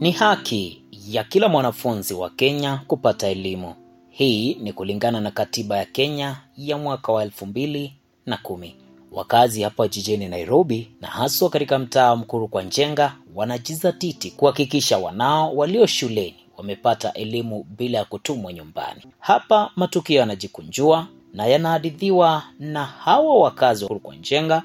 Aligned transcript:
Ni 0.00 0.10
haki 0.10 0.82
ya 1.08 1.24
kila 1.24 1.48
mwanafunzi 1.48 2.14
wa 2.14 2.30
Kenya 2.30 2.80
kupata 2.86 3.28
elimu. 3.28 3.74
Hii 4.10 4.54
ni 4.54 4.72
kulingana 4.72 5.20
na 5.20 5.30
katiba 5.30 5.76
ya 5.78 5.84
Kenya 5.84 6.36
ya 6.56 6.78
mwaka 6.78 7.12
wa 7.12 7.22
elfu 7.22 7.46
mbili 7.46 7.92
na 8.26 8.36
kumi. 8.36 8.76
Wakazi 9.12 9.62
hapa 9.62 9.88
jijini 9.88 10.28
Nairobi 10.28 10.90
na 11.00 11.08
haswa 11.08 11.50
katika 11.50 11.78
mtaa 11.78 12.16
Mkuru 12.16 12.48
kwa 12.48 12.62
Njenga 12.62 13.16
wanajizatiti 13.34 14.30
kuhakikisha 14.30 14.98
wanao 14.98 15.56
walio 15.56 15.86
shuleni 15.86 16.36
wamepata 16.56 17.12
elimu 17.12 17.66
bila 17.78 17.98
ya 17.98 18.04
kutumwa 18.04 18.52
nyumbani. 18.52 19.02
Hapa 19.20 19.70
matukio 19.76 20.20
yanajikunjua 20.20 21.06
na 21.34 21.46
yanahadithiwa 21.46 22.42
na 22.58 22.84
hawa 22.84 23.38
wakazi 23.38 23.84
wa 23.84 24.14
Njenga 24.16 24.62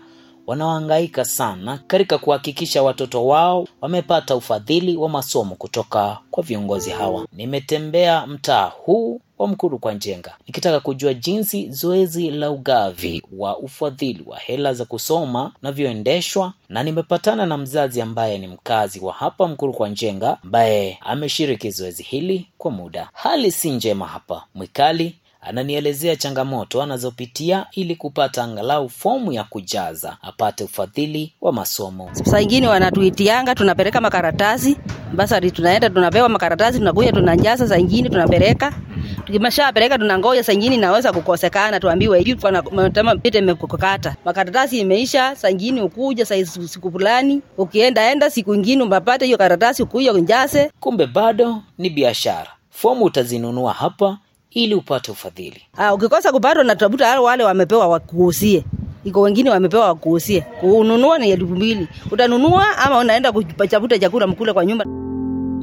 wanaohangaika 0.48 1.26
sana 1.26 1.80
katika 1.88 2.18
kuhakikisha 2.18 2.84
watoto 2.84 3.26
wao 3.28 3.68
wamepata 3.82 4.36
ufadhili 4.36 4.98
wa 4.98 5.10
masomo 5.10 5.56
kutoka 5.56 6.18
kwa 6.32 6.44
viongozi 6.44 6.90
hawa. 6.90 7.28
Nimetembea 7.34 8.28
mtaa 8.28 8.66
huu 8.66 9.22
wa 9.38 9.48
Mkuru 9.48 9.80
kwa 9.80 9.94
Njenga 9.94 10.36
nikitaka 10.48 10.80
kujua 10.80 11.14
jinsi 11.14 11.70
zoezi 11.72 12.32
la 12.32 12.52
ugavi 12.52 13.24
wa 13.38 13.58
ufadhili 13.58 14.24
wa 14.26 14.38
hela 14.38 14.74
za 14.74 14.86
kusoma 14.86 15.52
unavyoendeshwa, 15.62 16.54
na 16.70 16.84
nimepatana 16.84 17.46
na 17.46 17.58
mzazi 17.58 18.02
ambaye 18.02 18.38
ni 18.38 18.48
mkazi 18.48 19.00
wa 19.00 19.14
hapa 19.14 19.48
Mkuru 19.48 19.74
kwa 19.74 19.90
Njenga 19.90 20.38
ambaye 20.44 20.98
ameshiriki 21.02 21.72
zoezi 21.72 22.04
hili 22.04 22.48
kwa 22.58 22.72
muda. 22.72 23.10
Hali 23.14 23.52
si 23.52 23.72
njema 23.72 24.08
hapa. 24.08 24.44
Mwikali 24.56 25.16
ananielezea 25.46 26.16
changamoto 26.16 26.82
anazopitia 26.82 27.66
ili 27.72 27.96
kupata 27.96 28.44
angalau 28.44 28.90
fomu 28.90 29.32
ya 29.32 29.44
kujaza 29.44 30.18
apate 30.22 30.64
ufadhili 30.64 31.34
wa 31.42 31.54
masomo. 31.54 32.10
Saa 32.14 32.40
ingine 32.40 32.68
wanatuitianga 32.68 33.56
tunapeleka 33.56 34.02
makaratasi 34.02 34.78
basari, 35.14 35.52
tunaenda 35.52 35.90
tunapewa 35.90 36.30
makaratasi, 36.30 36.78
tunakuja 36.78 37.12
tunajaza, 37.12 37.68
saa 37.68 37.78
ingine 37.78 38.10
tunapeleka 38.10 38.74
tukimashapeleka 39.26 39.98
tunangoja, 39.98 40.44
saa 40.44 40.54
ingine 40.54 40.76
inaweza 40.76 41.14
kukosekana, 41.14 41.80
tuambiwe 41.80 42.20
hivi 42.20 42.38
imekukata 43.34 44.16
makaratasi 44.26 44.80
imeisha. 44.80 45.36
Saa 45.36 45.50
ingine 45.50 45.82
ukuja 45.82 46.26
saa 46.26 46.46
siku 46.46 46.92
fulani, 46.92 47.42
ukienda 47.58 48.12
enda 48.12 48.30
siku 48.30 48.54
ingine 48.56 48.84
umepata 48.84 49.26
hiyo 49.26 49.38
karatasi, 49.38 49.84
ukuja 49.84 50.14
unjaze. 50.14 50.72
Kumbe 50.80 51.08
bado 51.08 51.62
ni 51.78 51.90
biashara. 51.90 52.52
Fomu 52.70 53.06
utazinunua 53.06 53.74
hapa 53.74 54.18
ili 54.54 54.76
upate 54.76 55.12
ufadhili. 55.12 55.62
Ah, 55.78 55.94
ukikosa 55.94 56.32
kupata 56.32 56.62
unatafuta 56.62 57.22
wale 57.22 57.44
wamepewa 57.44 57.88
wakuusie. 57.88 58.64
Iko 59.04 59.22
wengine 59.22 59.50
wamepewa 59.50 59.88
wakuusie. 59.88 60.42
Kununua 60.42 61.18
ni 61.20 61.30
elfu 61.32 61.48
mbili. 61.48 61.88
Utanunua 62.12 62.78
ama 62.78 62.98
unaenda 62.98 63.32
kuchafuta 63.32 64.00
chakula 64.00 64.28
mkule 64.28 64.54
kwa 64.54 64.66
nyumba. 64.66 64.86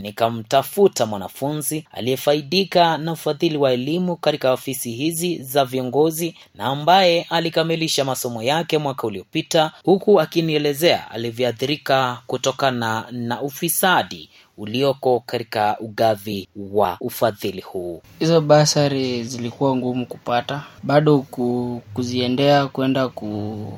Nikamtafuta 0.03 1.07
mwanafunzi 1.07 1.87
aliyefaidika 1.93 2.99
na 2.99 3.13
ufadhili 3.13 3.57
wa 3.57 3.73
elimu 3.73 4.17
katika 4.17 4.53
ofisi 4.53 4.93
hizi 4.93 5.43
za 5.43 5.65
viongozi 5.65 6.35
na 6.55 6.65
ambaye 6.65 7.27
alikamilisha 7.31 8.05
masomo 8.05 8.43
yake 8.43 8.79
mwaka 8.79 9.07
uliopita, 9.07 9.73
huku 9.85 10.21
akinielezea 10.21 11.11
alivyoathirika 11.11 12.19
kutokana 12.27 13.05
na 13.11 13.43
ufisadi 13.43 14.31
ulioko 14.61 15.21
katika 15.27 15.77
ugavi 15.81 16.49
wa 16.73 16.97
ufadhili 17.01 17.61
huu. 17.61 18.03
Hizo 18.19 18.41
basari 18.41 19.25
zilikuwa 19.25 19.77
ngumu 19.77 20.07
kupata, 20.07 20.63
bado 20.83 21.19
ku, 21.19 21.83
kuziendea 21.95 22.67
kwenda 22.67 23.09
ku, 23.09 23.73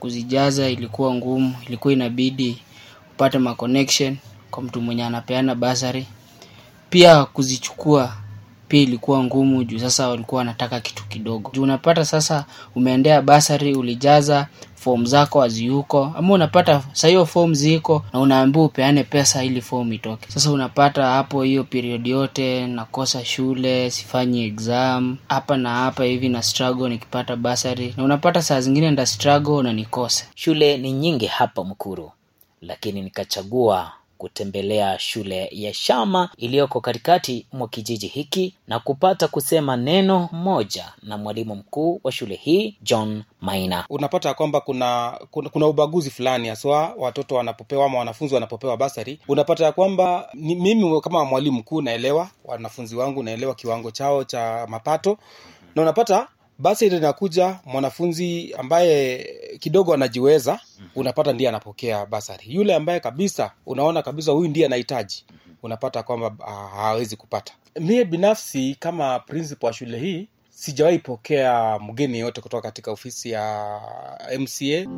kuzijaza 0.00 0.68
ilikuwa 0.68 1.14
ngumu. 1.14 1.54
Ilikuwa 1.66 1.92
inabidi 1.92 2.62
upate 3.14 3.38
ma 3.38 3.54
connection 3.54 4.16
kwa 4.50 4.62
mtu 4.62 4.80
mwenye 4.80 5.04
anapeana 5.04 5.54
basari, 5.54 6.06
pia 6.90 7.24
kuzichukua 7.24 8.12
pia 8.68 8.80
ilikuwa 8.82 9.24
ngumu 9.24 9.64
juu 9.64 9.78
sasa 9.78 10.08
walikuwa 10.08 10.38
wanataka 10.38 10.80
kitu 10.80 11.04
kidogo. 11.04 11.50
Juu 11.54 11.62
unapata 11.62 12.04
sasa 12.04 12.44
umeendea 12.74 13.22
basari, 13.22 13.74
ulijaza 13.74 14.46
fomu 14.74 15.04
zako 15.06 15.40
haziuko, 15.40 16.12
ama 16.16 16.34
unapata 16.34 16.82
sahiyo 16.92 17.26
fomu 17.26 17.54
ziko 17.54 18.04
na 18.12 18.20
unaambiwa 18.20 18.64
upeane 18.64 19.04
pesa 19.04 19.44
ili 19.44 19.60
fomu 19.60 19.92
itoke. 19.92 20.30
Sasa 20.30 20.50
unapata 20.50 21.06
hapo 21.06 21.42
hiyo 21.42 21.64
period 21.64 22.06
yote 22.06 22.66
nakosa 22.66 23.24
shule, 23.24 23.90
sifanyi 23.90 24.44
exam 24.44 25.16
hapa 25.28 25.56
na 25.56 25.70
hapa 25.74 26.04
hivi 26.04 26.28
na 26.28 26.42
struggle 26.42 26.88
nikipata 26.88 27.36
basari, 27.36 27.94
na 27.96 28.04
unapata 28.04 28.42
saa 28.42 28.60
zingine 28.60 28.90
nda 28.90 29.06
struggle 29.06 29.62
na 29.62 29.72
nikose. 29.72 30.24
Shule 30.34 30.76
ni 30.78 30.92
nyingi 30.92 31.26
hapa 31.26 31.64
Mkuru, 31.64 32.12
lakini 32.62 33.02
nikachagua 33.02 33.92
kutembelea 34.18 34.98
shule 34.98 35.48
ya 35.52 35.74
Shama 35.74 36.30
iliyoko 36.36 36.80
katikati 36.80 37.46
mwa 37.52 37.68
kijiji 37.68 38.06
hiki 38.06 38.54
na 38.68 38.78
kupata 38.78 39.28
kusema 39.28 39.76
neno 39.76 40.28
moja 40.32 40.92
na 41.02 41.16
mwalimu 41.18 41.54
mkuu 41.54 42.00
wa 42.04 42.12
shule 42.12 42.34
hii 42.34 42.76
John 42.82 43.22
Maina. 43.40 43.84
Unapata 43.90 44.34
kwamba 44.34 44.60
kuna, 44.60 45.18
kuna 45.30 45.48
kuna 45.48 45.66
ubaguzi 45.66 46.10
fulani 46.10 46.48
haswa 46.48 46.94
watoto 46.98 47.34
wanapopewa 47.34 47.86
ama 47.86 47.98
wanafunzi 47.98 48.34
wanapopewa 48.34 48.76
basari. 48.76 49.20
Unapata 49.28 49.64
ya 49.64 49.72
kwamba 49.72 50.28
mimi 50.34 51.00
kama 51.00 51.24
mwalimu 51.24 51.58
mkuu 51.58 51.82
naelewa 51.82 52.30
wanafunzi 52.44 52.96
wangu, 52.96 53.22
naelewa 53.22 53.54
kiwango 53.54 53.90
chao 53.90 54.24
cha 54.24 54.66
mapato, 54.68 55.18
na 55.74 55.82
unapata 55.82 56.28
basi 56.58 56.86
inakuja 56.86 57.58
mwanafunzi 57.64 58.54
ambaye 58.58 59.26
kidogo 59.60 59.94
anajiweza, 59.94 60.60
unapata 60.96 61.32
ndiye 61.32 61.48
anapokea 61.48 62.06
basari. 62.06 62.44
Yule 62.54 62.74
ambaye 62.74 63.00
kabisa 63.00 63.52
unaona 63.66 64.02
kabisa 64.02 64.32
huyu 64.32 64.48
ndiye 64.48 64.66
anahitaji, 64.66 65.24
unapata 65.62 66.02
kwamba 66.02 66.36
hawezi 66.76 67.16
kupata. 67.16 67.52
Mie 67.80 68.04
binafsi 68.04 68.76
kama 68.80 69.18
principal 69.18 69.66
wa 69.66 69.72
shule 69.72 69.98
hii 69.98 70.28
sijawahi 70.50 70.98
pokea 70.98 71.78
mgeni 71.78 72.14
yeyote 72.14 72.40
kutoka 72.40 72.62
katika 72.62 72.90
ofisi 72.92 73.30
ya 73.30 73.80
MCA 74.38 74.90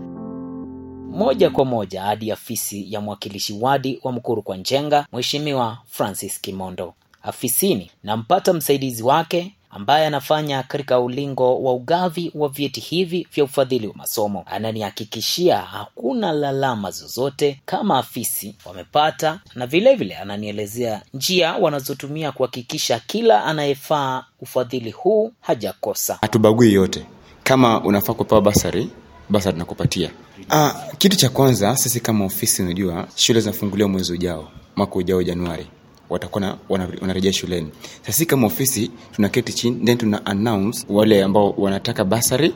moja 1.10 1.50
kwa 1.50 1.64
moja 1.64 2.02
hadi 2.02 2.32
afisi 2.32 2.92
ya 2.92 3.00
mwakilishi 3.00 3.52
wadi 3.60 4.00
wa 4.02 4.12
Mkuru 4.12 4.42
kwa 4.42 4.56
Njenga, 4.56 5.06
Mheshimiwa 5.12 5.78
Francis 5.86 6.40
Kimondo. 6.40 6.94
Afisini 7.22 7.90
nampata 8.02 8.52
msaidizi 8.52 9.02
wake 9.02 9.54
ambaye 9.70 10.06
anafanya 10.06 10.62
katika 10.62 11.00
ulingo 11.00 11.62
wa 11.62 11.72
ugavi 11.74 12.32
wa 12.34 12.48
vyeti 12.48 12.80
hivi 12.80 13.26
vya 13.34 13.44
ufadhili 13.44 13.86
wa 13.86 13.94
masomo. 13.94 14.44
Ananihakikishia 14.46 15.58
hakuna 15.58 16.32
lalama 16.32 16.90
zozote 16.90 17.60
kama 17.66 17.98
afisi 17.98 18.54
wamepata, 18.64 19.40
na 19.54 19.66
vilevile 19.66 19.94
vile 19.96 20.16
ananielezea 20.16 21.02
njia 21.14 21.52
wanazotumia 21.54 22.32
kuhakikisha 22.32 23.00
kila 23.06 23.44
anayefaa 23.44 24.24
ufadhili 24.40 24.90
huu 24.90 25.32
hajakosa. 25.40 26.18
Hatubagui 26.20 26.72
yote. 26.72 27.06
Kama 27.42 27.84
unafaa 27.84 28.14
kupewa 28.14 28.42
basari, 28.42 28.88
basari 29.28 29.58
nakupatia. 29.58 30.10
Ah, 30.50 30.74
kitu 30.98 31.16
cha 31.16 31.28
kwanza 31.28 31.76
sisi 31.76 32.00
kama 32.00 32.24
ofisi, 32.24 32.62
unajua 32.62 33.08
shule 33.14 33.40
zinafunguliwa 33.40 33.88
mwezi 33.88 34.12
ujao, 34.12 34.48
mwaka 34.76 34.94
ujao 34.94 35.22
Januari 35.22 35.66
watakuwa 36.10 36.58
wanarejea 37.00 37.32
shuleni. 37.32 37.68
Sasa 38.06 38.24
kama 38.24 38.46
ofisi 38.46 38.90
tunaketi 39.12 39.52
chini 39.52 39.84
then 39.86 39.98
tuna 39.98 40.26
announce 40.26 40.86
wale 40.88 41.22
ambao 41.22 41.50
wanataka 41.58 42.04
basari 42.04 42.54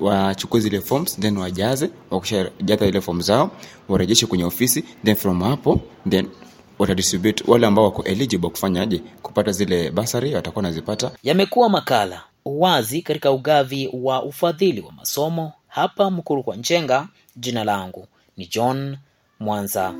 wachukue 0.00 0.58
wa 0.58 0.62
zile 0.62 0.80
forms 0.80 1.20
then 1.20 1.36
wajaze, 1.36 1.90
wakishajaza 2.10 2.86
ile 2.86 3.00
form 3.00 3.20
zao 3.20 3.50
warejeshe 3.88 4.26
kwenye 4.26 4.44
ofisi, 4.44 4.84
then 5.04 5.16
from 5.16 5.42
hapo 5.42 5.80
then 6.08 6.28
watadistribute 6.78 7.44
wale 7.46 7.66
ambao 7.66 7.84
wako 7.84 8.02
eligible 8.04 8.48
kufanyaje 8.50 9.02
kupata 9.22 9.52
zile 9.52 9.90
basari 9.90 10.34
watakuwa 10.34 10.62
wanazipata. 10.64 11.10
Yamekuwa 11.22 11.68
makala 11.68 12.22
wazi 12.44 13.02
katika 13.02 13.32
ugavi 13.32 13.90
wa 13.92 14.22
ufadhili 14.22 14.80
wa 14.80 14.92
masomo 14.92 15.52
hapa 15.68 16.10
Mkuru 16.10 16.42
kwa 16.42 16.56
Njenga. 16.56 17.08
Jina 17.36 17.64
langu 17.64 18.06
ni 18.36 18.46
John 18.46 18.96
Mwanza. 19.40 19.94